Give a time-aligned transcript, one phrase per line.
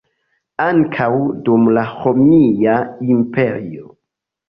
[0.63, 1.09] Ankaŭ
[1.51, 2.83] dum la Romia
[3.19, 3.97] Imperio.